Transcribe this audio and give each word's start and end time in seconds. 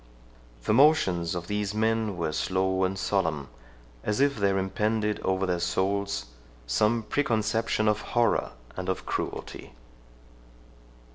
The 0.63 0.73
motions 0.73 1.35
of 1.35 1.45
these 1.45 1.75
men 1.75 2.17
were 2.17 2.31
slow 2.31 2.85
and 2.85 2.97
solemn, 2.97 3.49
as 4.03 4.19
if 4.19 4.35
there 4.35 4.57
impended 4.57 5.19
over 5.19 5.45
their 5.45 5.59
souls 5.59 6.25
some 6.65 7.03
preconception 7.03 7.87
of 7.87 8.01
horror 8.01 8.53
and 8.75 8.89
of 8.89 9.05
cruelty. 9.05 9.73